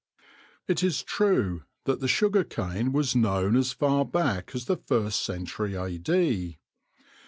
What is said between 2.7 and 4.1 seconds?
was known as far